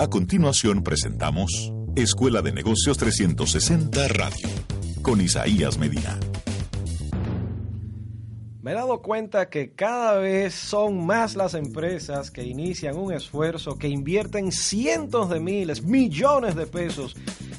[0.00, 4.48] A continuación presentamos Escuela de Negocios 360 Radio
[5.02, 6.18] con Isaías Medina.
[8.62, 13.76] Me he dado cuenta que cada vez son más las empresas que inician un esfuerzo,
[13.76, 17.14] que invierten cientos de miles, millones de pesos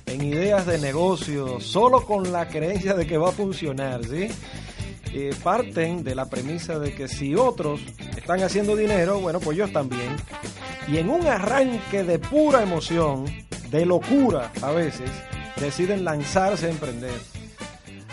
[0.08, 4.30] en ideas de negocio, solo con la creencia de que va a funcionar, ¿sí?
[5.14, 7.82] Eh, parten de la premisa de que si otros
[8.16, 10.16] están haciendo dinero, bueno, pues ellos también.
[10.88, 13.26] Y en un arranque de pura emoción,
[13.70, 15.10] de locura a veces,
[15.60, 17.20] deciden lanzarse a emprender.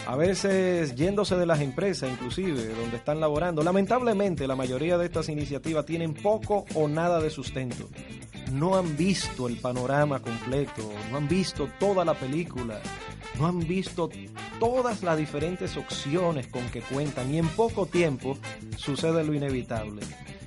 [0.09, 3.63] A veces yéndose de las empresas, inclusive, donde están laborando.
[3.63, 7.89] Lamentablemente, la mayoría de estas iniciativas tienen poco o nada de sustento.
[8.53, 12.81] No han visto el panorama completo, no han visto toda la película,
[13.39, 14.11] no han visto
[14.59, 18.37] todas las diferentes opciones con que cuentan y en poco tiempo
[18.77, 20.03] sucede lo inevitable.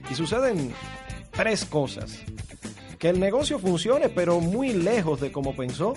[0.09, 0.73] Y suceden
[1.31, 2.19] tres cosas.
[2.99, 5.93] Que el negocio funcione pero muy lejos de como pensó.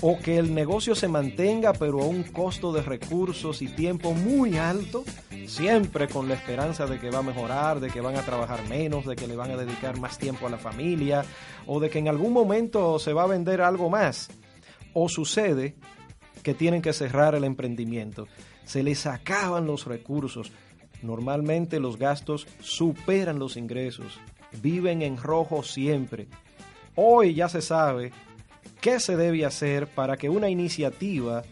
[0.00, 4.56] O que el negocio se mantenga pero a un costo de recursos y tiempo muy
[4.56, 5.04] alto.
[5.46, 9.06] Siempre con la esperanza de que va a mejorar, de que van a trabajar menos,
[9.06, 11.24] de que le van a dedicar más tiempo a la familia.
[11.66, 14.28] O de que en algún momento se va a vender algo más.
[14.92, 15.74] O sucede
[16.44, 18.28] que tienen que cerrar el emprendimiento.
[18.64, 20.52] Se les acaban los recursos.
[21.02, 24.20] Normalmente los gastos superan los ingresos
[24.60, 26.26] viven en rojo siempre.
[26.94, 28.12] Hoy ya se sabe
[28.80, 31.42] qué se debe hacer para que una iniciativa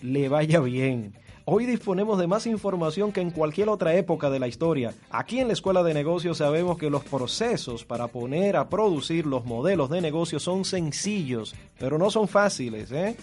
[0.00, 1.14] le vaya bien.
[1.44, 4.92] Hoy disponemos de más información que en cualquier otra época de la historia.
[5.10, 9.46] Aquí en la Escuela de Negocios sabemos que los procesos para poner a producir los
[9.46, 12.92] modelos de negocio son sencillos, pero no son fáciles.
[12.92, 13.16] ¿eh?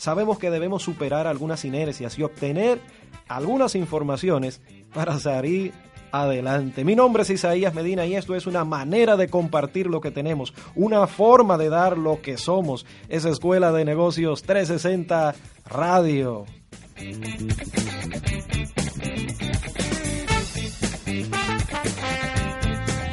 [0.00, 2.80] Sabemos que debemos superar algunas inercias y obtener
[3.28, 4.62] algunas informaciones
[4.94, 5.74] para salir
[6.10, 6.86] adelante.
[6.86, 10.54] Mi nombre es Isaías Medina y esto es una manera de compartir lo que tenemos,
[10.74, 12.86] una forma de dar lo que somos.
[13.10, 15.34] Es Escuela de Negocios 360
[15.66, 16.46] Radio.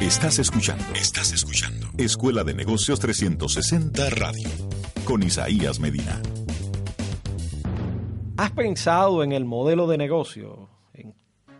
[0.00, 0.84] Estás escuchando.
[0.94, 1.86] Estás escuchando.
[1.98, 4.48] Escuela de Negocios 360 Radio
[5.04, 6.22] con Isaías Medina.
[8.38, 10.68] ¿Has pensado en el modelo de negocio?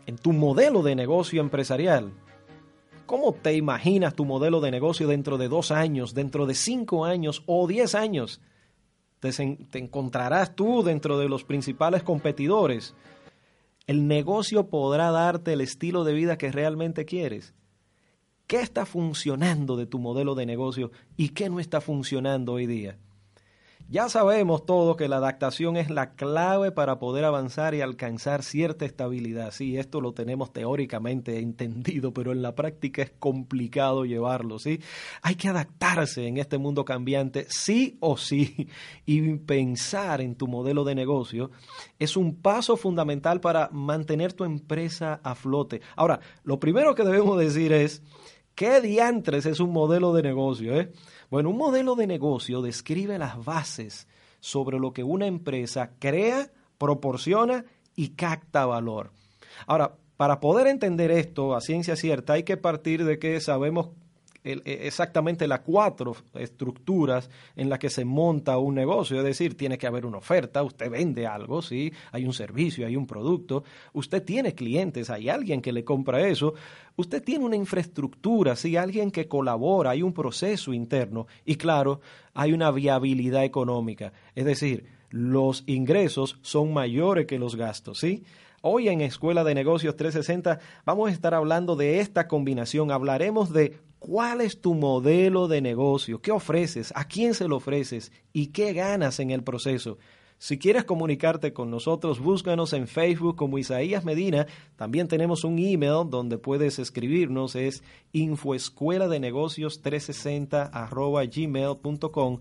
[0.07, 2.15] en tu modelo de negocio empresarial.
[3.05, 7.43] ¿Cómo te imaginas tu modelo de negocio dentro de dos años, dentro de cinco años
[7.45, 8.41] o diez años?
[9.21, 9.29] Te,
[9.75, 12.95] encontrarás tú dentro de los principales competidores.
[13.87, 17.55] El negocio podrá darte el estilo de vida que realmente quieres.
[18.47, 22.97] ¿Qué está funcionando de tu modelo de negocio y qué no está funcionando hoy día?
[23.91, 28.85] Ya sabemos todos que la adaptación es la clave para poder avanzar y alcanzar cierta
[28.85, 29.51] estabilidad.
[29.51, 34.83] Sí, esto lo tenemos teóricamente entendido, pero en la práctica es complicado llevarlo, ¿sí?
[35.23, 38.69] Hay que adaptarse en este mundo cambiante, sí o sí,
[39.07, 41.51] y pensar en tu modelo de negocio
[41.99, 45.81] es un paso fundamental para mantener tu empresa a flote.
[45.97, 48.03] Ahora, lo primero que debemos decir es,
[48.59, 50.91] ¿qué diantres es un modelo de negocio, eh?
[51.31, 54.09] Bueno, un modelo de negocio describe las bases
[54.41, 57.65] sobre lo que una empresa crea, proporciona
[57.95, 59.13] y capta valor.
[59.69, 63.91] Ahora, para poder entender esto a ciencia cierta hay que partir de que sabemos
[64.45, 69.19] e, exactamente las cuatro estructuras en las que se monta un negocio.
[69.19, 71.93] Es decir, tiene que haber una oferta, usted vende algo, ¿sí?
[72.13, 76.55] hay un servicio, hay un producto, usted tiene clientes, hay alguien que le compra eso,
[76.97, 78.77] usted tiene una infraestructura, ¿sí?
[78.77, 82.01] alguien que colabora, hay un proceso interno y claro,
[82.35, 84.13] hay una viabilidad económica.
[84.35, 88.25] Es decir, los ingresos son mayores que los gastos, ¿sí?
[88.61, 92.91] Hoy en Escuela de Negocios 360 vamos a estar hablando de esta combinación.
[92.91, 98.13] Hablaremos de cuál es tu modelo de negocio, qué ofreces, a quién se lo ofreces
[98.33, 99.99] y qué ganas en el proceso.
[100.41, 104.47] Si quieres comunicarte con nosotros, búscanos en Facebook como Isaías Medina.
[104.77, 110.71] También tenemos un email donde puedes escribirnos, es infoescuela de negocios 360
[111.35, 112.39] gmail.com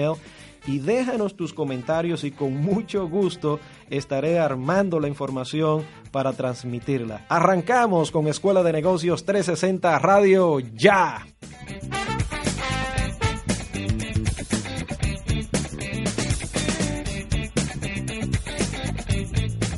[0.67, 3.59] y déjanos tus comentarios y con mucho gusto
[3.89, 7.25] estaré armando la información para transmitirla.
[7.29, 11.25] Arrancamos con Escuela de Negocios 360 Radio ya.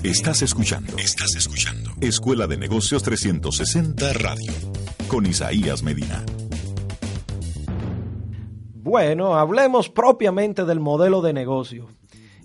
[0.04, 0.98] Estás escuchando.
[0.98, 1.92] Estás escuchando.
[2.02, 4.52] Escuela de Negocios 360 Radio.
[5.08, 6.26] Con Isaías Medina.
[8.90, 11.90] Bueno, hablemos propiamente del modelo de negocio.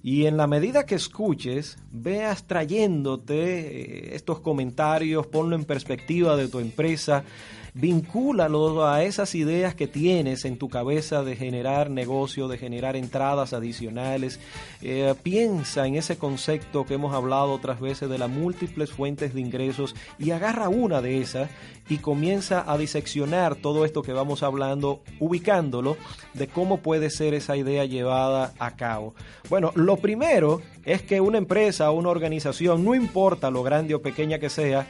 [0.03, 6.49] Y en la medida que escuches, veas trayéndote eh, estos comentarios, ponlo en perspectiva de
[6.49, 7.25] tu empresa,
[7.75, 13.53] vincúlalo a esas ideas que tienes en tu cabeza de generar negocio, de generar entradas
[13.53, 14.39] adicionales.
[14.81, 19.41] Eh, piensa en ese concepto que hemos hablado otras veces de las múltiples fuentes de
[19.41, 21.51] ingresos y agarra una de esas
[21.89, 25.97] y comienza a diseccionar todo esto que vamos hablando, ubicándolo
[26.33, 29.15] de cómo puede ser esa idea llevada a cabo.
[29.51, 34.01] Bueno, lo primero es que una empresa o una organización, no importa lo grande o
[34.01, 34.87] pequeña que sea,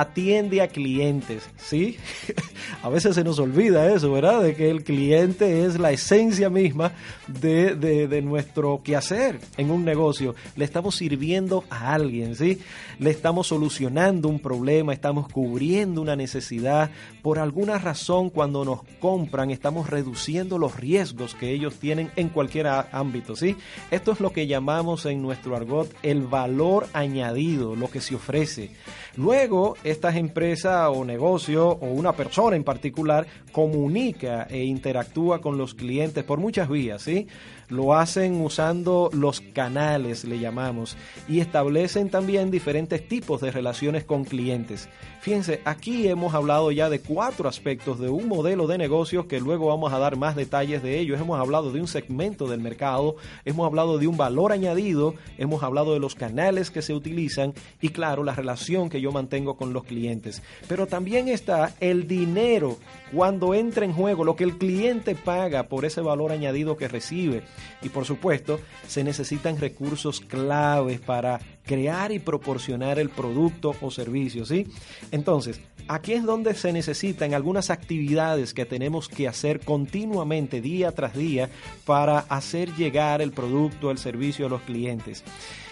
[0.00, 1.98] atiende a clientes, ¿sí?
[2.82, 4.42] a veces se nos olvida eso, ¿verdad?
[4.42, 6.92] De que el cliente es la esencia misma
[7.26, 10.34] de, de, nuestro quehacer en un negocio.
[10.56, 12.58] Le estamos sirviendo a alguien, ¿sí?
[12.98, 16.90] Le estamos solucionando un problema, estamos cubriendo una necesidad.
[17.20, 22.66] Por alguna razón, cuando nos compran, estamos reduciendo los riesgos que ellos tienen en cualquier
[22.66, 23.56] ámbito, ¿sí?
[23.90, 28.70] Esto es lo que llamamos en nuestro argot el valor añadido, lo que se ofrece.
[29.16, 35.74] Luego, estas empresas o negocio o una persona en particular comunica e interactúa con los
[35.74, 37.26] clientes por muchas vías, ¿sí?
[37.68, 40.96] Lo hacen usando los canales, le llamamos,
[41.28, 44.88] y establecen también diferentes tipos de relaciones con clientes.
[45.22, 49.68] Fíjense, aquí hemos hablado ya de cuatro aspectos de un modelo de negocios que luego
[49.68, 51.20] vamos a dar más detalles de ellos.
[51.20, 53.14] Hemos hablado de un segmento del mercado,
[53.44, 57.90] hemos hablado de un valor añadido, hemos hablado de los canales que se utilizan y
[57.90, 60.42] claro, la relación que yo mantengo con los clientes.
[60.66, 62.78] Pero también está el dinero
[63.14, 67.44] cuando entra en juego, lo que el cliente paga por ese valor añadido que recibe.
[67.80, 68.58] Y por supuesto,
[68.88, 74.66] se necesitan recursos claves para crear y proporcionar el producto o servicio, ¿sí?
[75.10, 81.14] Entonces, aquí es donde se necesitan algunas actividades que tenemos que hacer continuamente, día tras
[81.14, 81.50] día,
[81.84, 85.22] para hacer llegar el producto, el servicio a los clientes.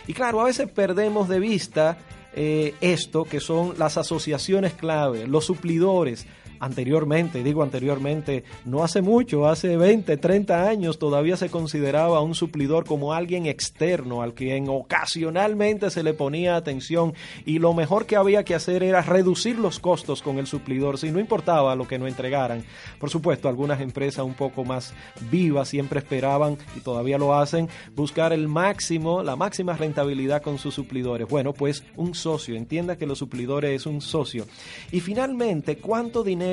[0.07, 1.99] Y claro, a veces perdemos de vista
[2.35, 6.27] eh, esto, que son las asociaciones clave, los suplidores,
[6.61, 12.85] anteriormente, digo anteriormente, no hace mucho, hace 20, 30 años todavía se consideraba un suplidor
[12.85, 17.15] como alguien externo al quien ocasionalmente se le ponía atención
[17.47, 21.11] y lo mejor que había que hacer era reducir los costos con el suplidor, si
[21.11, 22.63] no importaba lo que no entregaran.
[22.99, 24.93] Por supuesto, algunas empresas un poco más
[25.31, 30.75] vivas siempre esperaban y todavía lo hacen buscar el máximo, la máxima rentabilidad con sus
[30.75, 31.27] suplidores.
[31.27, 34.47] Bueno, pues un socio, entienda que los suplidores es un socio.
[34.93, 36.50] Y finalmente, ¿cuánto dinero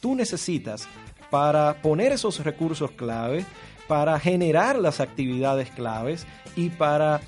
[0.00, 0.88] tú necesitas
[1.30, 3.44] para poner esos recursos clave,
[3.88, 7.20] para generar las actividades claves y para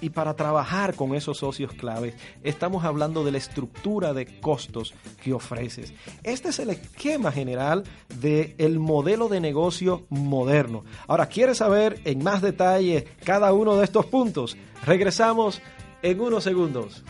[0.00, 5.32] y para trabajar con esos socios claves, estamos hablando de la estructura de costos que
[5.32, 5.92] ofreces.
[6.24, 7.84] Este es el esquema general
[8.20, 10.84] del modelo de negocio moderno.
[11.06, 14.56] Ahora, ¿quieres saber en más detalle cada uno de estos puntos?
[14.84, 15.62] Regresamos
[16.02, 17.04] en unos segundos.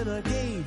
[0.00, 0.63] in a day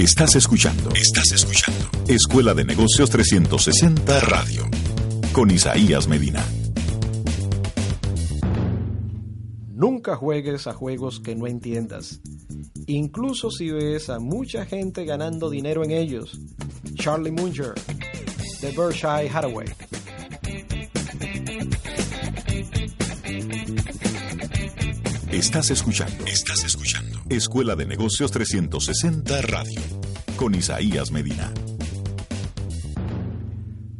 [0.00, 0.88] Estás escuchando.
[0.94, 1.90] Estás escuchando.
[2.08, 4.66] Escuela de Negocios 360 Radio.
[5.30, 6.42] Con Isaías Medina.
[9.68, 12.22] Nunca juegues a juegos que no entiendas.
[12.86, 16.40] Incluso si ves a mucha gente ganando dinero en ellos.
[16.94, 17.74] Charlie Munger,
[18.62, 19.68] de Berkshire Hathaway.
[25.30, 26.24] Estás escuchando.
[26.24, 27.09] Estás escuchando.
[27.30, 29.80] Escuela de Negocios 360 Radio.
[30.34, 31.54] Con Isaías Medina.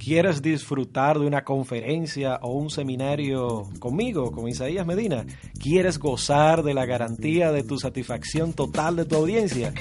[0.01, 5.25] ¿Quieres disfrutar de una conferencia o un seminario conmigo, con Isaías Medina?
[5.61, 9.73] ¿Quieres gozar de la garantía de tu satisfacción total de tu audiencia?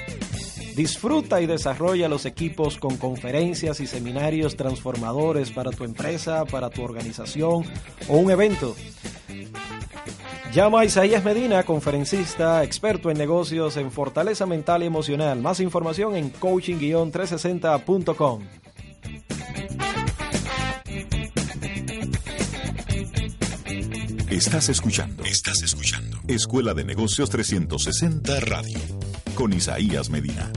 [0.75, 6.83] Disfruta y desarrolla los equipos con conferencias y seminarios transformadores para tu empresa, para tu
[6.83, 7.63] organización
[8.07, 8.75] o un evento.
[10.53, 15.39] Llama a Isaías Medina, conferencista, experto en negocios en fortaleza mental y emocional.
[15.41, 18.41] Más información en coaching-360.com.
[24.31, 25.23] Estás escuchando.
[25.23, 26.17] Estás escuchando.
[26.27, 28.79] Escuela de Negocios 360 Radio.
[29.35, 30.51] Con Isaías Medina.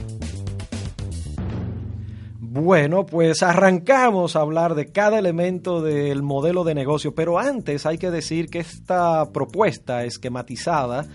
[2.54, 7.96] Bueno, pues arrancamos a hablar de cada elemento del modelo de negocio, pero antes hay
[7.96, 11.06] que decir que esta propuesta esquematizada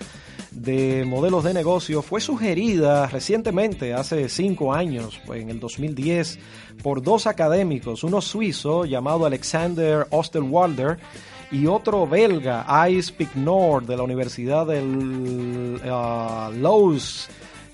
[0.50, 6.40] de modelos de negocio fue sugerida recientemente, hace cinco años, en el 2010,
[6.82, 10.98] por dos académicos, uno suizo llamado Alexander Osterwalder
[11.52, 16.52] y otro belga, Ice Nord, de la Universidad del uh,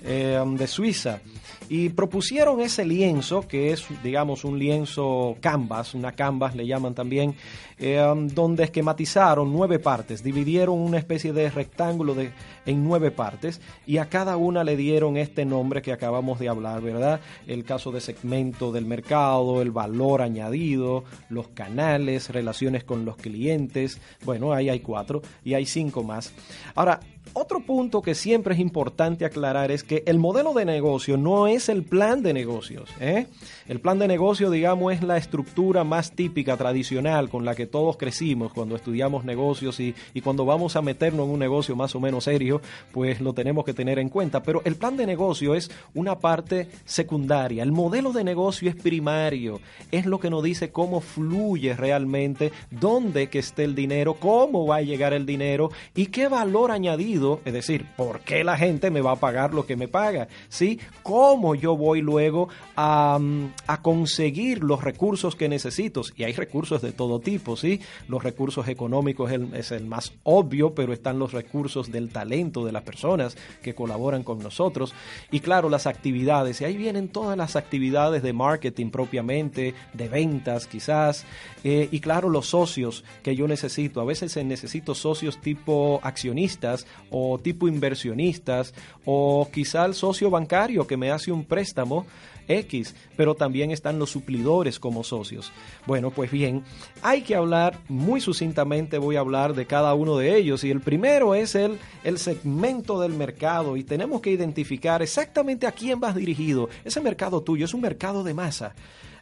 [0.02, 1.20] de Suiza
[1.68, 7.34] y propusieron ese lienzo, que es, digamos, un lienzo canvas, una canvas le llaman también,
[7.78, 12.30] eh, um, donde esquematizaron nueve partes, dividieron una especie de rectángulo de,
[12.66, 16.80] en nueve partes y a cada una le dieron este nombre que acabamos de hablar,
[16.80, 17.20] ¿verdad?
[17.46, 24.00] El caso de segmento del mercado, el valor añadido, los canales, relaciones con los clientes,
[24.24, 26.32] bueno, ahí hay cuatro y hay cinco más.
[26.74, 27.00] Ahora,
[27.32, 31.68] otro punto que siempre es importante aclarar es que el modelo de negocio no es
[31.68, 32.88] el plan de negocios.
[33.00, 33.26] ¿eh?
[33.66, 37.96] El plan de negocio, digamos, es la estructura más típica, tradicional, con la que todos
[37.96, 42.00] crecimos cuando estudiamos negocios y, y cuando vamos a meternos en un negocio más o
[42.00, 42.53] menos serio,
[42.92, 44.42] pues lo tenemos que tener en cuenta.
[44.42, 47.62] Pero el plan de negocio es una parte secundaria.
[47.62, 49.60] El modelo de negocio es primario.
[49.90, 54.76] Es lo que nos dice cómo fluye realmente, dónde que esté el dinero, cómo va
[54.76, 59.00] a llegar el dinero y qué valor añadido, es decir, por qué la gente me
[59.00, 60.78] va a pagar lo que me paga, ¿sí?
[61.02, 65.94] Cómo yo voy luego a, mm, a conseguir los recursos que necesito.
[66.16, 67.80] Y hay recursos de todo tipo, ¿sí?
[68.08, 72.43] Los recursos económicos es el, es el más obvio, pero están los recursos del talento
[72.52, 74.94] de las personas que colaboran con nosotros.
[75.30, 76.60] Y claro, las actividades.
[76.60, 81.24] Y ahí vienen todas las actividades de marketing propiamente, de ventas quizás.
[81.62, 84.00] Eh, y claro, los socios que yo necesito.
[84.00, 88.74] A veces necesito socios tipo accionistas o tipo inversionistas
[89.04, 92.06] o quizá el socio bancario que me hace un préstamo
[92.48, 95.52] X, pero también están los suplidores como socios.
[95.86, 96.62] Bueno, pues bien,
[97.02, 100.80] hay que hablar muy sucintamente, voy a hablar de cada uno de ellos y el
[100.80, 106.14] primero es el, el segmento del mercado y tenemos que identificar exactamente a quién vas
[106.14, 106.68] dirigido.
[106.84, 108.74] Ese mercado tuyo es un mercado de masa.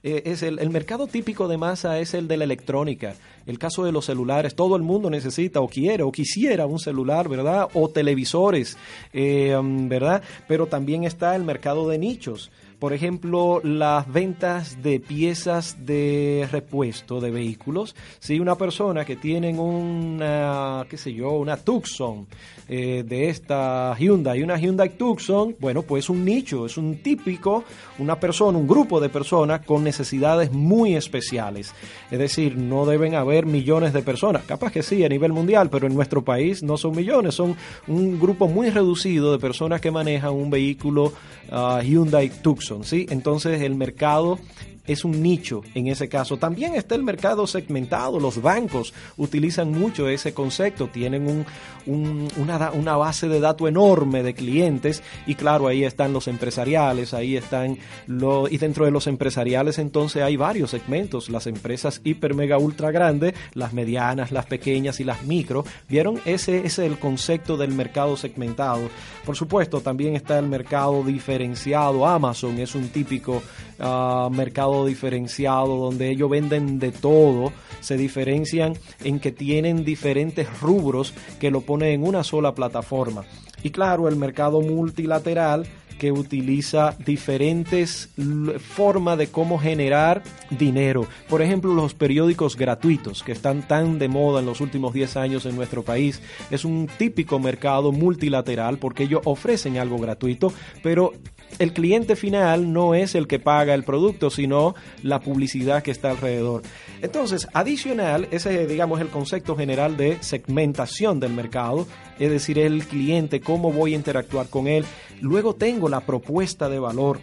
[0.05, 3.15] Eh, es el, el, mercado típico de masa es el de la electrónica.
[3.47, 7.29] El caso de los celulares, todo el mundo necesita o quiere o quisiera un celular,
[7.29, 7.69] ¿verdad?
[7.75, 8.77] O televisores,
[9.13, 10.23] eh, ¿verdad?
[10.49, 12.51] Pero también está el mercado de nichos
[12.83, 17.95] por ejemplo, las ventas de piezas de repuesto de vehículos.
[18.19, 22.27] Si una persona que tiene una, qué sé yo, una Tucson
[22.69, 27.63] eh, de esta Hyundai, una Hyundai Tucson, bueno, pues un nicho, es un típico,
[28.01, 31.73] una persona, un grupo de personas con necesidades muy especiales.
[32.11, 35.87] Es decir, no deben haber millones de personas, capaz que sí a nivel mundial, pero
[35.87, 40.33] en nuestro país no son millones, son un grupo muy reducido de personas que manejan
[40.33, 41.13] un vehículo
[41.53, 42.72] uh, Hyundai Tucson.
[42.83, 43.07] ¿Sí?
[43.11, 44.39] Entonces el mercado
[44.87, 46.37] es un nicho en ese caso.
[46.37, 51.45] También está el mercado segmentado, los bancos utilizan mucho ese concepto, tienen
[51.87, 57.79] una, base de datos enorme de clientes y claro, ahí están los empresariales, ahí están
[58.07, 58.51] los...
[58.51, 63.35] y dentro de los empresariales entonces hay varios segmentos, las empresas hiper, mega, ultra grandes,
[63.55, 65.65] las medianas, las pequeñas y las micro.
[65.89, 66.21] ¿Vieron?
[66.25, 68.89] Ese es el concepto del mercado segmentado.
[69.25, 72.07] Por supuesto, también está el mercado diferenciado.
[72.07, 73.43] Amazon es un típico
[73.79, 78.75] uh, mercado diferenciado donde ellos venden de todo, se diferencian
[79.05, 83.25] en que tienen diferentes rubros que lo ponen en una sola plataforma.
[83.63, 88.11] Y claro, el mercado multilateral que utiliza diferentes
[88.59, 91.07] formas de cómo generar dinero.
[91.29, 95.47] Por ejemplo, los periódicos gratuitos que están tan de moda en los últimos 10 años
[95.47, 96.21] en nuestro país.
[96.51, 101.13] Es un típico mercado multilateral porque ellos ofrecen algo gratuito, pero
[101.59, 106.11] el cliente final no es el que paga el producto, sino la publicidad que está
[106.11, 106.63] alrededor.
[107.03, 111.87] Entonces, adicional, ese digamos el concepto general de segmentación del mercado,
[112.19, 114.85] es decir, el cliente, cómo voy a interactuar con él.
[115.23, 117.21] Luego tengo la propuesta de valor.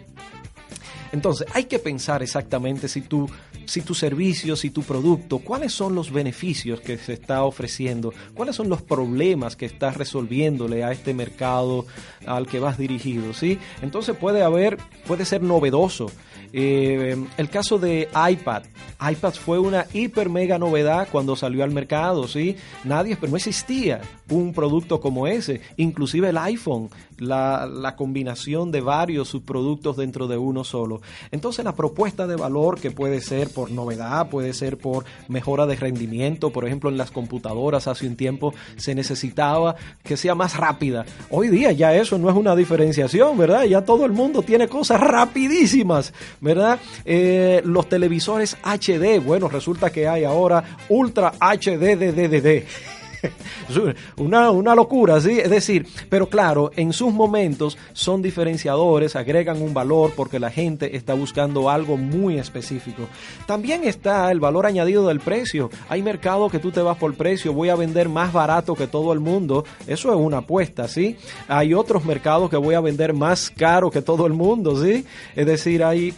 [1.12, 3.28] Entonces, hay que pensar exactamente si tu,
[3.66, 8.56] si tu servicio, si tu producto, cuáles son los beneficios que se está ofreciendo, cuáles
[8.56, 11.84] son los problemas que estás resolviéndole a este mercado
[12.26, 13.58] al que vas dirigido, ¿sí?
[13.82, 16.10] Entonces puede haber, puede ser novedoso
[16.52, 18.64] eh, el caso de iPad.
[19.10, 22.56] iPad fue una hiper mega novedad cuando salió al mercado, ¿sí?
[22.84, 25.60] Nadie, pero no existía un producto como ese.
[25.76, 26.90] Inclusive el iPhone,
[27.20, 31.02] la, combinación de varios subproductos dentro de uno solo.
[31.30, 35.76] Entonces la propuesta de valor que puede ser por novedad, puede ser por mejora de
[35.76, 36.50] rendimiento.
[36.50, 41.04] Por ejemplo, en las computadoras hace un tiempo se necesitaba que sea más rápida.
[41.30, 43.64] Hoy día ya eso no es una diferenciación, ¿verdad?
[43.64, 46.12] Ya todo el mundo tiene cosas rapidísimas.
[46.40, 46.78] ¿verdad?
[47.04, 52.99] Eh, los televisores HD, bueno, resulta que hay ahora Ultra HD DDD.
[54.16, 55.38] una, una locura, ¿sí?
[55.38, 60.96] Es decir, pero claro, en sus momentos son diferenciadores, agregan un valor porque la gente
[60.96, 63.08] está buscando algo muy específico.
[63.46, 65.70] También está el valor añadido del precio.
[65.88, 69.12] Hay mercado que tú te vas por precio, voy a vender más barato que todo
[69.12, 69.64] el mundo.
[69.86, 71.16] Eso es una apuesta, ¿sí?
[71.48, 75.04] Hay otros mercados que voy a vender más caro que todo el mundo, ¿sí?
[75.34, 76.14] Es decir, hay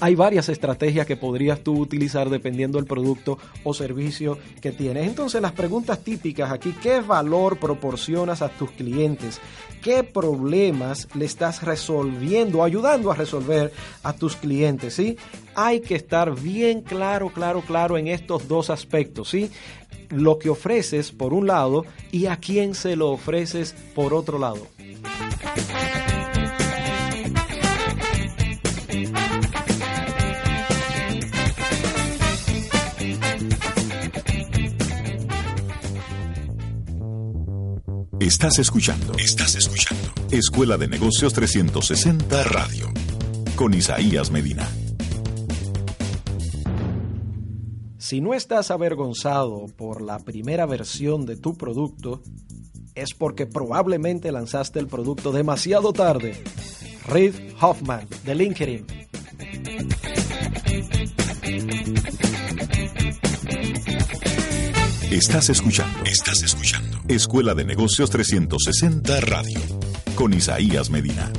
[0.00, 5.06] hay varias estrategias que podrías tú utilizar dependiendo del producto o servicio que tienes.
[5.06, 9.40] Entonces las preguntas típicas aquí, ¿qué valor proporcionas a tus clientes?
[9.82, 14.94] ¿Qué problemas le estás resolviendo, ayudando a resolver a tus clientes?
[14.94, 15.16] ¿sí?
[15.54, 19.28] Hay que estar bien claro, claro, claro en estos dos aspectos.
[19.30, 19.50] ¿sí?
[20.10, 24.66] Lo que ofreces por un lado y a quién se lo ofreces por otro lado.
[38.28, 39.14] Estás escuchando.
[39.16, 40.12] Estás escuchando.
[40.30, 42.92] Escuela de Negocios 360 Radio.
[43.56, 44.68] Con Isaías Medina.
[47.96, 52.22] Si no estás avergonzado por la primera versión de tu producto,
[52.94, 56.44] es porque probablemente lanzaste el producto demasiado tarde.
[57.06, 58.86] Reid Hoffman, de LinkedIn.
[65.10, 66.04] Estás escuchando.
[66.04, 66.87] Estás escuchando.
[67.08, 69.60] Escuela de Negocios 360 Radio.
[70.14, 71.32] Con Isaías Medina.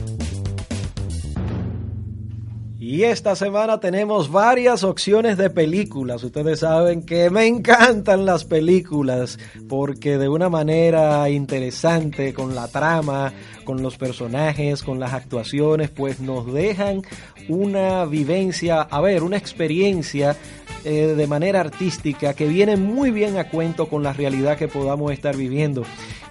[3.00, 6.22] Y esta semana tenemos varias opciones de películas.
[6.22, 13.32] Ustedes saben que me encantan las películas porque de una manera interesante, con la trama,
[13.64, 17.04] con los personajes, con las actuaciones, pues nos dejan
[17.48, 20.36] una vivencia, a ver, una experiencia
[20.84, 25.14] eh, de manera artística que viene muy bien a cuento con la realidad que podamos
[25.14, 25.84] estar viviendo.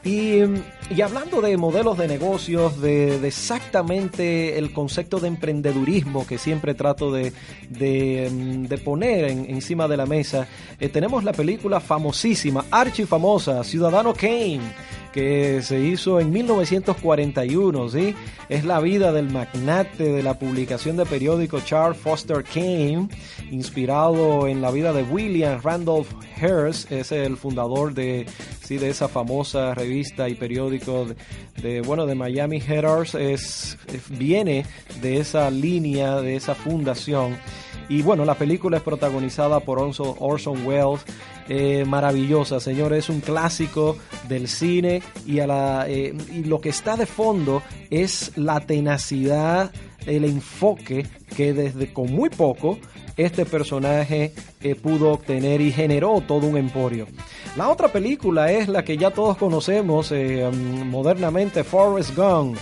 [0.08, 7.12] Y, hablando de modelos de negocios, de, exactamente el concepto de emprendedurismo que siempre trato
[7.12, 7.34] de,
[8.82, 10.48] poner encima de la mesa,
[10.80, 14.62] eh, tenemos la película famosísima, archifamosa, Ciudadano Kane
[15.12, 18.14] que se hizo en 1941, ¿sí?
[18.48, 23.08] Es la vida del magnate de la publicación de periódico Charles Foster Kane,
[23.50, 26.08] inspirado en la vida de William Randolph
[26.40, 28.26] Hearst, es el fundador de,
[28.62, 31.06] sí, de esa famosa revista y periódico
[31.62, 33.78] de, bueno, de Miami Herald, es,
[34.10, 34.64] viene
[35.00, 37.36] de esa línea, de esa fundación.
[37.88, 41.00] Y bueno, la película es protagonizada por Orson Welles
[41.48, 43.04] eh, maravillosa, señores.
[43.04, 43.96] Es un clásico
[44.28, 49.72] del cine y, a la, eh, y lo que está de fondo es la tenacidad,
[50.06, 51.06] el enfoque
[51.36, 52.78] que desde con muy poco
[53.16, 54.32] este personaje
[54.62, 57.06] eh, pudo obtener y generó todo un emporio.
[57.56, 60.12] La otra película es la que ya todos conocemos
[60.86, 62.56] modernamente, Forrest Gump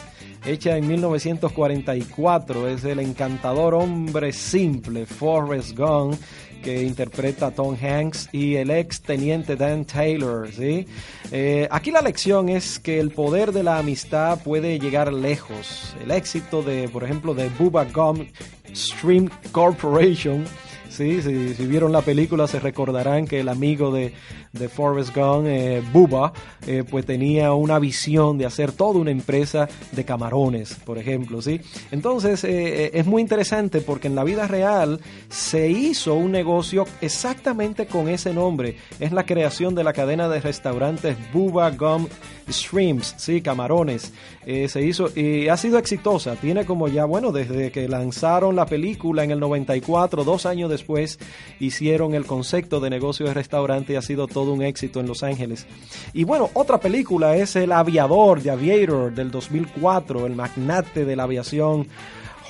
[0.46, 2.68] hecha en 1944.
[2.68, 6.14] Es el encantador hombre simple, Forrest Gump,
[6.62, 10.48] que interpreta Tom Hanks y el ex teniente Dan Taylor.
[10.58, 15.94] Eh, aquí la lección es que el poder de la amistad puede llegar lejos.
[16.02, 18.26] El éxito de, por ejemplo, de Bubba Gum
[18.74, 20.44] Stream Corporation
[20.88, 24.12] Sí, sí, si vieron la película se recordarán que el amigo de,
[24.52, 26.32] de Forrest Gump, eh, Bubba,
[26.66, 31.60] eh, pues tenía una visión de hacer toda una empresa de camarones, por ejemplo, ¿sí?
[31.90, 37.86] Entonces eh, es muy interesante porque en la vida real se hizo un negocio exactamente
[37.86, 38.76] con ese nombre.
[38.98, 42.06] Es la creación de la cadena de restaurantes Bubba Gum
[42.48, 44.12] Streams, sí, camarones.
[44.44, 46.36] se hizo y ha sido exitosa.
[46.36, 51.18] Tiene como ya, bueno, desde que lanzaron la película en el 94, dos años después,
[51.60, 55.22] hicieron el concepto de negocio de restaurante y ha sido todo un éxito en Los
[55.22, 55.66] Ángeles.
[56.12, 61.24] Y bueno, otra película es El Aviador, de Aviator, del 2004, el magnate de la
[61.24, 61.88] aviación.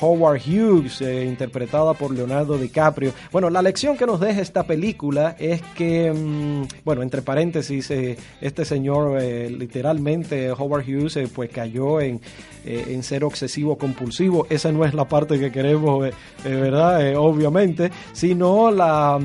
[0.01, 3.13] Howard Hughes, eh, interpretada por Leonardo DiCaprio.
[3.33, 8.17] Bueno, la lección que nos deja esta película es que, mm, bueno, entre paréntesis, eh,
[8.41, 12.21] este señor, eh, literalmente, Howard Hughes, pues cayó en,
[12.65, 14.47] en ser obsesivo compulsivo.
[14.51, 16.11] Esa no es la parte que queremos,
[16.45, 17.17] ¿verdad?
[17.17, 19.21] obviamente, sino la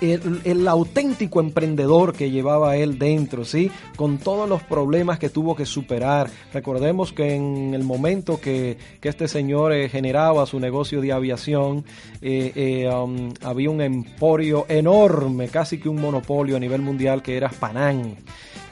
[0.00, 3.70] el, auténtico emprendedor que llevaba él dentro, ¿sí?
[3.96, 6.30] Con todos los problemas que tuvo que superar.
[6.52, 11.84] Recordemos que en el momento que, este señor eh, generaba su negocio de aviación,
[12.20, 17.38] eh, eh, um, había un emporio enorme, casi que un monopolio a nivel mundial que
[17.38, 18.14] era Panam.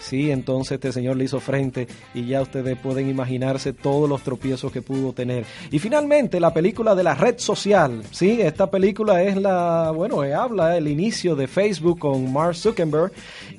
[0.07, 4.71] Sí, entonces este señor le hizo frente y ya ustedes pueden imaginarse todos los tropiezos
[4.71, 5.45] que pudo tener.
[5.73, 10.33] Y finalmente la película de la red social, sí, esta película es la, bueno, eh,
[10.33, 13.11] habla el inicio de Facebook con Mark Zuckerberg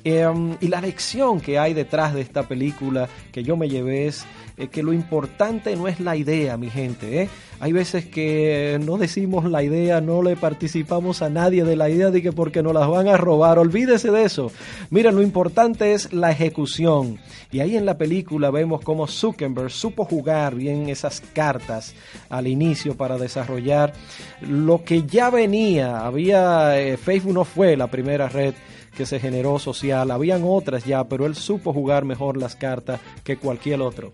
[0.04, 4.24] em, y la lección que hay detrás de esta película que yo me llevé es
[4.56, 7.28] eh, que lo importante no es la idea, mi gente, ¿eh?
[7.60, 12.10] Hay veces que no decimos la idea, no le participamos a nadie de la idea
[12.10, 13.58] de que porque nos las van a robar.
[13.58, 14.52] Olvídese de eso.
[14.90, 17.18] Mira, lo importante es la ejecución.
[17.50, 21.94] Y ahí en la película vemos cómo Zuckerberg supo jugar bien esas cartas
[22.28, 23.92] al inicio para desarrollar
[24.40, 26.06] lo que ya venía.
[26.06, 28.54] Había, eh, Facebook no fue la primera red
[28.96, 33.36] que se generó social, habían otras ya, pero él supo jugar mejor las cartas que
[33.36, 34.12] cualquier otro.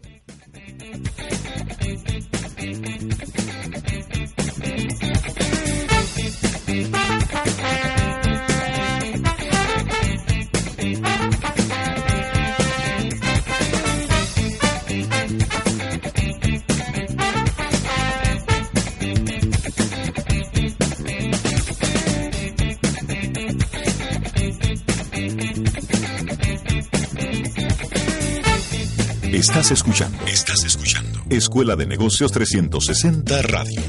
[29.47, 30.17] Estás escuchando.
[30.25, 31.21] Estás escuchando.
[31.29, 33.83] Escuela de Negocios 360 Radio.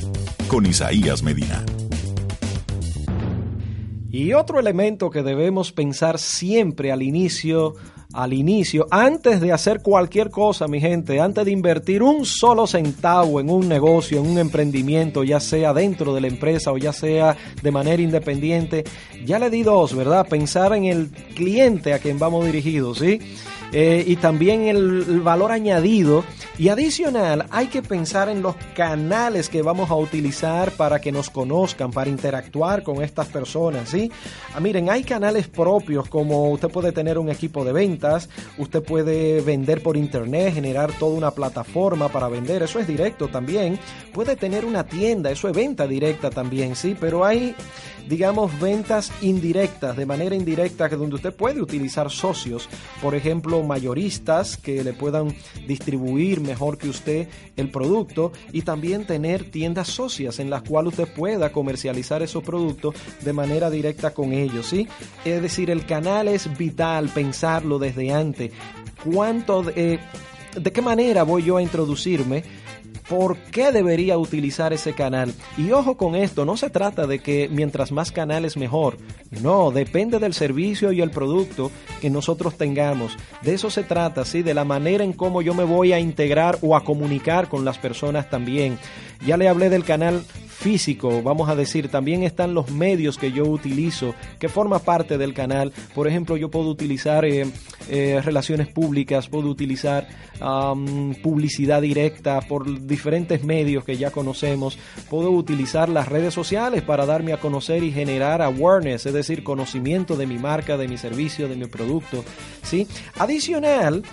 [0.50, 1.64] Con Isaías Medina.
[4.12, 7.76] Y otro elemento que debemos pensar siempre al inicio,
[8.12, 13.40] al inicio, antes de hacer cualquier cosa, mi gente, antes de invertir un solo centavo
[13.40, 17.38] en un negocio, en un emprendimiento, ya sea dentro de la empresa o ya sea
[17.64, 18.84] de manera independiente,
[19.26, 20.28] ya le di dos, ¿verdad?
[20.28, 23.22] Pensar en el cliente a quien vamos dirigidos, ¿sí?
[23.78, 26.24] Eh, y también el, valor añadido.
[26.58, 31.30] Y adicional, hay que pensar en los canales que vamos a utilizar para que nos
[31.30, 34.10] conozcan, para interactuar con estas personas, ¿sí?
[34.56, 39.42] Ah, miren, hay canales propios como usted puede tener un equipo de ventas, usted puede
[39.42, 43.78] vender por internet, generar toda una plataforma para vender, eso es directo también.
[44.14, 46.96] Puede tener una tienda, eso es venta directa también, ¿sí?
[46.98, 47.54] Pero hay
[48.08, 52.70] digamos, ventas indirectas, de manera indirecta, que donde usted puede utilizar socios,
[53.02, 55.36] por ejemplo, mayoristas que le puedan
[55.68, 61.14] distribuir mejor que usted el producto y también tener tiendas socias en las cuales usted
[61.14, 64.88] pueda comercializar esos productos de manera directa con ellos, ¿sí?
[65.24, 68.52] Es decir, el canal es vital, pensarlo desde antes.
[69.04, 70.00] ¿Cuánto, de
[70.74, 72.65] qué manera voy yo a introducirme?
[73.10, 75.34] Por qué debería utilizar ese canal.
[75.58, 78.98] Y ojo con esto, no se trata de que mientras más canales mejor.
[79.42, 83.18] No, depende del servicio y el producto que nosotros tengamos.
[83.42, 84.42] De eso se trata, ¿sí?
[84.42, 87.78] De la manera en cómo yo me voy a integrar o a comunicar con las
[87.78, 88.78] personas también.
[89.26, 90.24] Ya le hablé del canal
[90.58, 95.34] físico, vamos a decir, también están los medios que yo utilizo, que forma parte del
[95.34, 95.74] canal.
[95.94, 97.46] Por ejemplo, yo puedo utilizar eh,
[97.90, 100.08] eh, relaciones públicas, puedo utilizar
[101.24, 104.78] publicidad directa por diferentes medios que ya conocemos,
[105.10, 110.18] puedo utilizar las redes sociales para darme a conocer y generar awareness, es decir, conocimiento
[110.18, 112.26] de mi marca, de mi servicio, de mi producto.
[112.64, 112.86] ¿sí?
[113.18, 114.04] Adicional,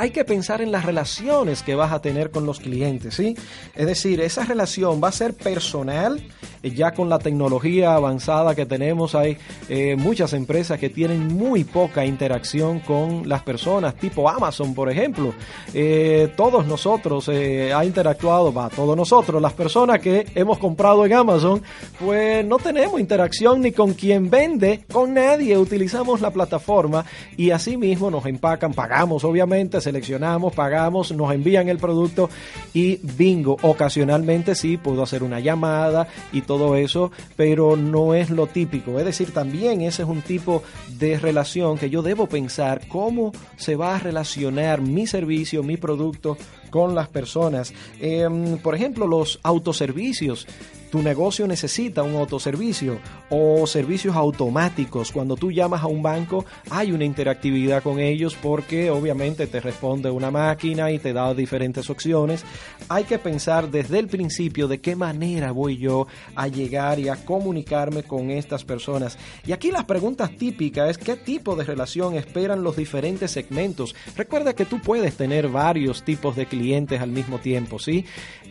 [0.00, 3.36] hay que pensar en las relaciones que vas a tener con los clientes, ¿sí?
[3.76, 6.22] Es decir, esa relación va a ser personal,
[6.62, 9.36] eh, ya con la tecnología avanzada que tenemos, hay
[9.68, 15.34] eh, muchas empresas que tienen muy poca interacción con las personas, tipo Amazon, por ejemplo.
[15.74, 21.62] Eh, todos nosotros ha interactuado, va, todos nosotros, las personas que hemos comprado en Amazon,
[21.98, 27.04] pues no tenemos interacción ni con quien vende, con nadie, utilizamos la plataforma
[27.36, 32.30] y así mismo nos empacan, pagamos obviamente, seleccionamos, pagamos, nos envían el producto
[32.72, 38.46] y bingo, ocasionalmente sí puedo hacer una llamada y todo eso, pero no es lo
[38.46, 38.98] típico.
[38.98, 40.62] Es decir, también ese es un tipo
[40.98, 46.36] de relación que yo debo pensar cómo se va a relacionar mi servicio, mi producto
[46.70, 47.74] con las personas.
[48.00, 50.46] Em, por ejemplo, los autoservicios
[50.90, 52.98] tu negocio necesita un autoservicio
[53.30, 55.12] o servicios automáticos.
[55.12, 60.10] Cuando tú llamas a un banco hay una interactividad con ellos porque obviamente te responde
[60.10, 62.44] una máquina y te da diferentes opciones.
[62.88, 67.24] Hay que pensar desde el principio de qué manera voy yo a llegar y a
[67.24, 69.16] comunicarme con estas personas.
[69.46, 73.94] Y aquí las preguntas típicas es qué tipo de relación esperan los diferentes segmentos.
[74.16, 78.04] Recuerda que tú puedes tener varios tipos de clientes al mismo tiempo, ¿sí?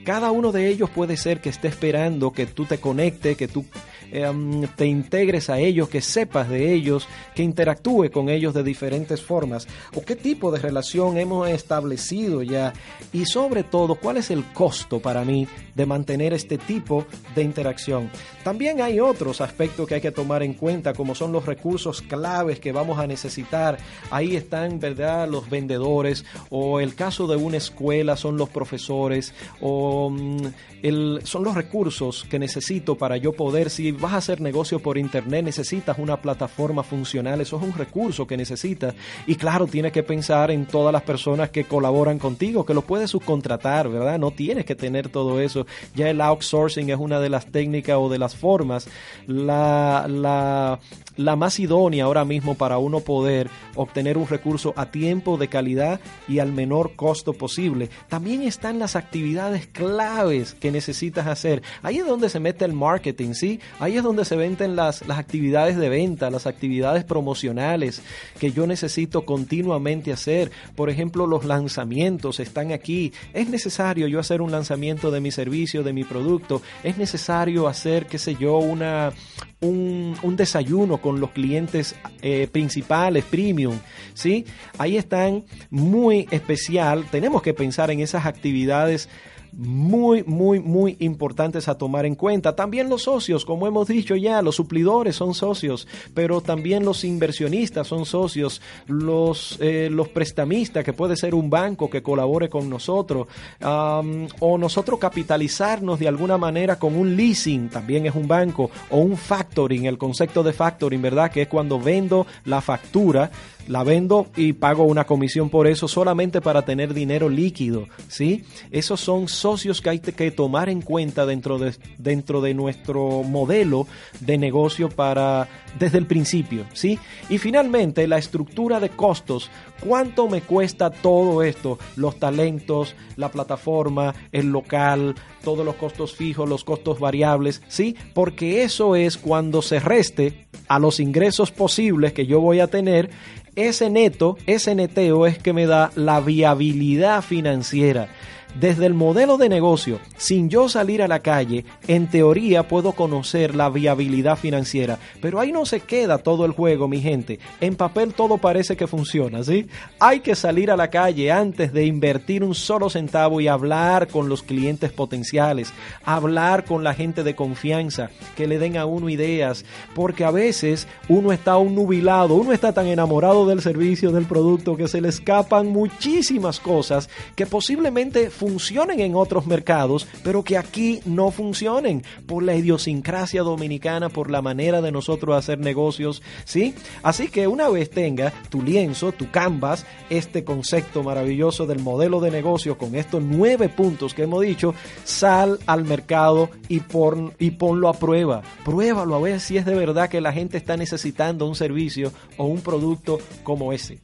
[0.05, 3.65] Cada uno de ellos puede ser que esté esperando que tú te conectes, que tú
[4.11, 9.21] Em, te integres a ellos, que sepas de ellos, que interactúe con ellos de diferentes
[9.21, 12.73] formas, o qué tipo de relación hemos establecido ya,
[13.13, 18.09] y sobre todo, cuál es el costo para mí de mantener este tipo de interacción.
[18.43, 22.59] También hay otros aspectos que hay que tomar en cuenta, como son los recursos claves
[22.59, 23.77] que vamos a necesitar.
[24.09, 30.09] Ahí están, ¿verdad?, los vendedores, o el caso de una escuela son los profesores, o
[30.09, 30.47] mm,
[30.81, 34.97] el, son los recursos que necesito para yo poder, si vas a hacer negocio por
[34.97, 38.95] internet, necesitas una plataforma funcional, eso es un recurso que necesitas.
[39.27, 43.11] Y claro, tienes que pensar en todas las personas que colaboran contigo, que lo puedes
[43.11, 44.19] subcontratar, ¿verdad?
[44.19, 45.65] No tienes que tener todo eso.
[45.95, 48.87] Ya el outsourcing es una de las técnicas o de las formas,
[49.27, 50.79] la, la,
[51.17, 55.99] la más idónea ahora mismo para uno poder obtener un recurso a tiempo, de calidad
[56.27, 57.89] y al menor costo posible.
[58.07, 61.61] También están las actividades claves que necesitas hacer.
[61.81, 63.59] Ahí es donde se mete el marketing, ¿sí?
[63.79, 68.01] Ahí es donde se venden las, las actividades de venta, las actividades promocionales
[68.39, 70.51] que yo necesito continuamente hacer.
[70.75, 73.13] Por ejemplo, los lanzamientos están aquí.
[73.33, 76.61] Es necesario yo hacer un lanzamiento de mi servicio, de mi producto.
[76.83, 79.13] Es necesario hacer, qué sé yo, una,
[79.61, 83.77] un, un desayuno con los clientes eh, principales, premium,
[84.13, 84.45] ¿sí?
[84.77, 87.05] Ahí están muy especial.
[87.11, 89.09] Tenemos que pensar en esas actividades
[89.53, 92.55] muy, muy, muy importantes a tomar en cuenta.
[92.55, 97.87] También los socios, como hemos dicho ya, los suplidores son socios, pero también los inversionistas
[97.87, 103.27] son socios, los, eh, los prestamistas, que puede ser un banco que colabore con nosotros,
[103.61, 109.17] o nosotros capitalizarnos de alguna manera con un leasing, también es un banco, o un
[109.17, 111.31] factoring, el concepto de factoring, ¿verdad?
[111.31, 113.31] Que es cuando vendo la factura
[113.69, 118.43] la vendo y pago una comisión por eso solamente para tener dinero líquido, ¿sí?
[118.71, 123.87] Esos son socios que hay que tomar en cuenta dentro de, dentro de nuestro modelo
[124.21, 126.97] de negocio para desde el principio, ¿sí?
[127.29, 131.79] Y finalmente, la estructura de costos, ¿cuánto me cuesta todo esto?
[131.95, 137.95] Los talentos, la plataforma, el local, todos los costos fijos, los costos variables, ¿sí?
[138.13, 143.09] Porque eso es cuando se reste a los ingresos posibles que yo voy a tener
[143.55, 148.09] ese neto, ese neteo es que me da la viabilidad financiera
[148.55, 153.55] desde el modelo de negocio, sin yo salir a la calle, en teoría puedo conocer
[153.55, 157.39] la viabilidad financiera, pero ahí no se queda todo el juego, mi gente.
[157.61, 159.67] En papel todo parece que funciona, ¿sí?
[159.99, 164.29] Hay que salir a la calle antes de invertir un solo centavo y hablar con
[164.29, 169.65] los clientes potenciales, hablar con la gente de confianza, que le den a uno ideas,
[169.95, 174.75] porque a veces uno está un nubilado, uno está tan enamorado del servicio, del producto,
[174.75, 181.01] que se le escapan muchísimas cosas que posiblemente funcionen en otros mercados, pero que aquí
[181.03, 186.73] no funcionen por la idiosincrasia dominicana, por la manera de nosotros hacer negocios, ¿sí?
[187.03, 192.31] Así que una vez tenga tu lienzo, tu canvas, este concepto maravilloso del modelo de
[192.31, 194.73] negocio con estos nueve puntos que hemos dicho,
[195.03, 198.41] sal al mercado y, pon, y ponlo a prueba.
[198.63, 202.45] Pruébalo a ver si es de verdad que la gente está necesitando un servicio o
[202.45, 203.99] un producto como ese.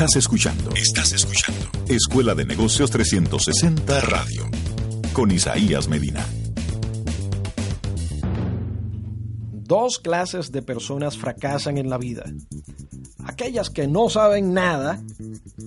[0.00, 0.70] Estás escuchando.
[0.74, 1.70] Estás escuchando.
[1.86, 4.48] Escuela de Negocios 360 Radio.
[5.12, 6.26] Con Isaías Medina.
[9.52, 12.24] Dos clases de personas fracasan en la vida.
[13.26, 15.02] Aquellas que no saben nada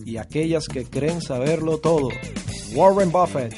[0.03, 2.09] y aquellas que creen saberlo todo.
[2.73, 3.53] Warren Buffett.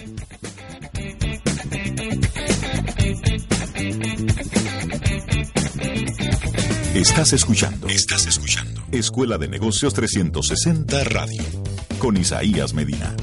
[6.94, 7.88] Estás escuchando.
[7.88, 8.45] Estás escuchando.
[8.98, 11.44] Escuela de Negocios 360 Radio.
[12.00, 13.14] Con Isaías Medina.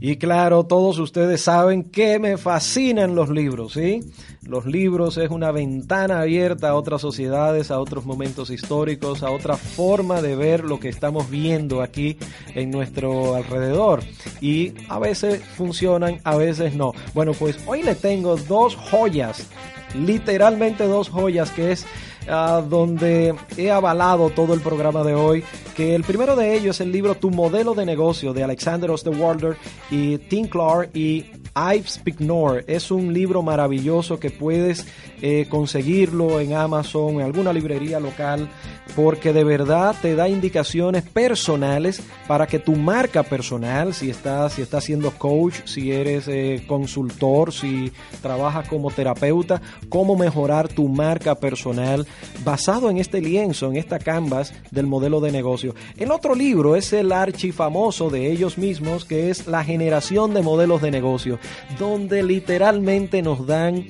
[0.00, 4.00] Y claro, todos ustedes saben que me fascinan los libros, ¿sí?
[4.42, 9.56] Los libros es una ventana abierta a otras sociedades, a otros momentos históricos, a otra
[9.56, 12.16] forma de ver lo que estamos viendo aquí
[12.54, 14.02] en nuestro alrededor.
[14.40, 16.92] Y a veces funcionan, a veces no.
[17.12, 19.46] Bueno, pues hoy le tengo dos joyas
[19.94, 21.86] literalmente dos joyas que es
[22.28, 25.44] uh, donde he avalado todo el programa de hoy.
[25.76, 29.56] Que el primero de ellos es el libro Tu modelo de negocio de Alexander Osterwalder
[29.90, 32.64] y Tim Clark y Ives Pignor.
[32.66, 34.86] Es un libro maravilloso que puedes
[35.20, 38.48] eh, conseguirlo en Amazon, en alguna librería local,
[38.94, 44.62] porque de verdad te da indicaciones personales para que tu marca personal, si estás, si
[44.62, 51.34] estás siendo coach, si eres eh, consultor, si trabajas como terapeuta, cómo mejorar tu marca
[51.34, 52.06] personal
[52.44, 55.74] basado en este lienzo, en esta canvas del modelo de negocio.
[55.96, 60.82] El otro libro es el archifamoso de ellos mismos, que es La generación de modelos
[60.82, 61.38] de negocio,
[61.78, 63.86] donde literalmente nos dan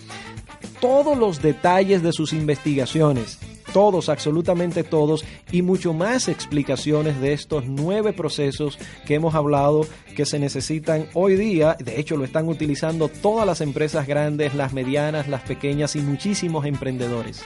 [0.80, 3.38] todos los detalles de sus investigaciones,
[3.72, 9.86] todos, absolutamente todos, y mucho más explicaciones de estos nueve procesos que hemos hablado
[10.16, 11.76] que se necesitan hoy día.
[11.78, 16.64] De hecho, lo están utilizando todas las empresas grandes, las medianas, las pequeñas y muchísimos
[16.64, 17.42] emprendedores.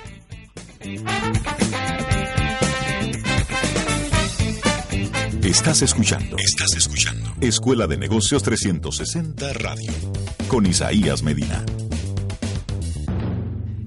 [5.43, 6.37] Estás escuchando.
[6.39, 7.35] Estás escuchando.
[7.41, 9.93] Escuela de Negocios 360 Radio.
[10.49, 11.65] Con Isaías Medina.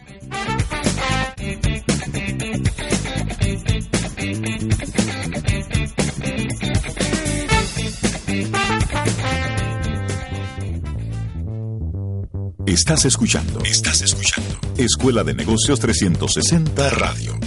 [12.67, 13.61] Estás escuchando.
[13.65, 14.59] Estás escuchando.
[14.77, 17.39] Escuela de Negocios 360 Radio.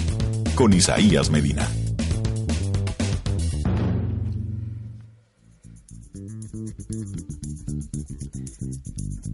[0.56, 1.68] Con Isaías Medina.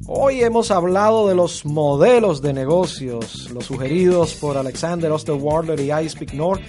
[0.08, 6.18] Hoy hemos hablado de los modelos de negocios, los sugeridos por Alexander Osterwalder y Ice
[6.18, 6.62] Pignor,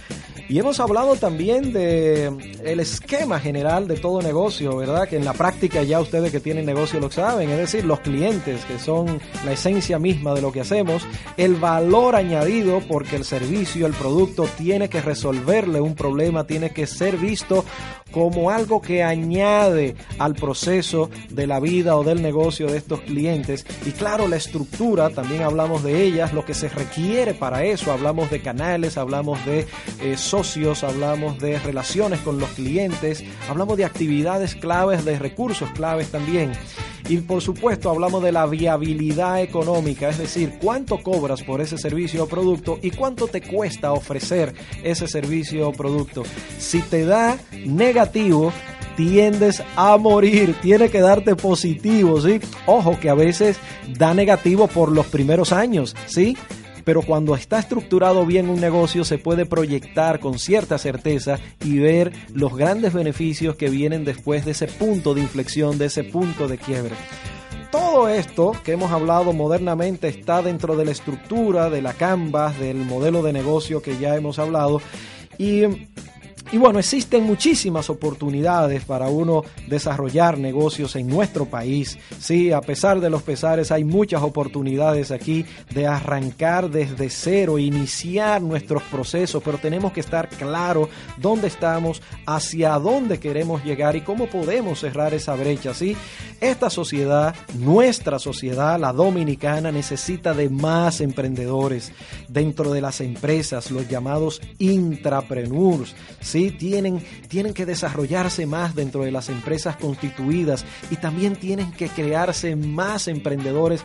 [0.49, 2.27] y hemos hablado también de
[2.65, 5.09] el esquema general de todo negocio, ¿verdad?
[5.09, 8.65] Que en la práctica ya ustedes que tienen negocio lo saben, es decir, los clientes,
[8.65, 11.03] que son la esencia misma de lo que hacemos,
[11.37, 16.87] el valor añadido porque el servicio, el producto tiene que resolverle un problema, tiene que
[16.87, 17.65] ser visto
[18.17, 23.67] como algo que añade al proceso de la vida o del negocio de estos clientes.
[23.85, 28.31] Y claro, la estructura, también hablamos de ellas, lo que se requiere para eso, hablamos
[28.31, 29.67] de canales, hablamos de
[30.01, 36.11] eh, socios, hablamos de relaciones con los clientes, hablamos de actividades claves, de recursos claves
[36.11, 36.53] también.
[37.09, 42.25] Y por supuesto hablamos de la viabilidad económica, es decir, cuánto cobras por ese servicio
[42.25, 46.25] o producto y cuánto te cuesta ofrecer ese servicio o producto.
[46.59, 52.41] Si te da negativo, tiendes a morir, tiene que darte positivo, ¿sí?
[52.67, 53.59] Ojo que a veces
[53.99, 56.37] da negativo por los primeros años, ¿sí?
[56.87, 62.13] pero cuando está estructurado bien un negocio se puede proyectar con cierta certeza y ver
[62.33, 66.59] los grandes beneficios que vienen después de ese punto de inflexión, de ese punto de
[66.59, 66.95] quiebre.
[67.73, 72.77] Todo esto que hemos hablado modernamente está dentro de la estructura, de la canvas, del
[72.77, 74.81] modelo de negocio que ya hemos hablado
[75.39, 75.63] y
[76.53, 81.99] y bueno, existen muchísimas oportunidades para uno desarrollar negocios en nuestro país.
[82.21, 88.43] Sí, a pesar de los pesares, hay muchas oportunidades aquí de arrancar desde cero, iniciar
[88.43, 94.27] nuestros procesos, pero tenemos que estar claro dónde estamos, hacia dónde queremos llegar y cómo
[94.27, 95.75] podemos cerrar esa brecha.
[95.75, 95.97] Sí,
[96.41, 101.93] esta sociedad, nuestra sociedad, la dominicana, necesita de más emprendedores
[102.29, 105.95] dentro de las empresas, los llamados intrapreneurs.
[106.59, 112.57] Tienen, tienen que desarrollarse más dentro de las empresas constituidas y también tienen que crearse
[112.57, 113.83] más emprendedores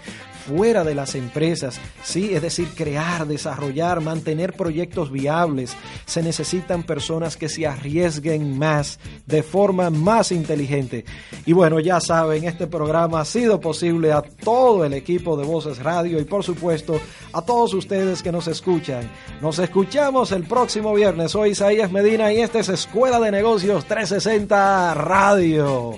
[0.48, 2.34] fuera de las empresas, ¿sí?
[2.34, 5.76] Es decir, crear, desarrollar, mantener proyectos viables.
[6.06, 11.06] Se necesitan personas que se arriesguen más, de forma más inteligente.
[11.46, 15.80] Y bueno, ya saben, este programa ha sido posible a todo el equipo de Voces
[15.80, 17.00] Radio y por supuesto
[17.34, 19.10] a todos ustedes que nos escuchan.
[19.42, 21.32] Nos escuchamos el próximo viernes.
[21.32, 25.98] Soy Isaías Medina y esta es Escuela de Negocios 360 Radio.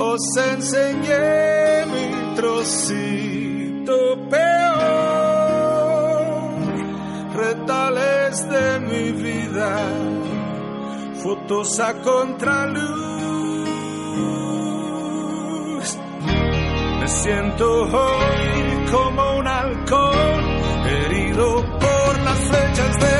[0.00, 3.96] os enseñé mi trocito
[4.30, 4.90] peor,
[7.34, 9.76] retales de mi vida,
[11.22, 12.80] fotos a contraluz.
[17.00, 20.40] Me siento hoy como un halcón,
[20.86, 23.19] herido por las flechas de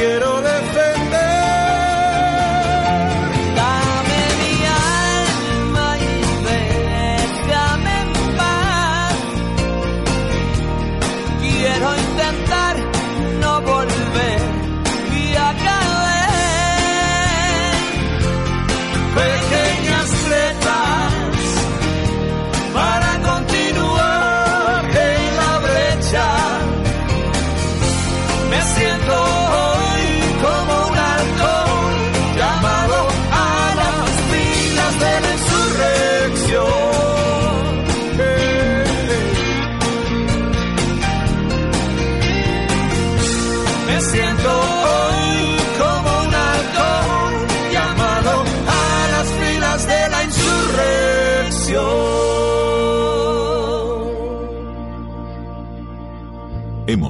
[0.00, 1.09] quiero defender.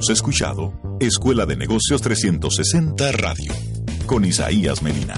[0.09, 3.53] Escuchado Escuela de Negocios 360 Radio
[4.07, 5.13] con Isaías Medina.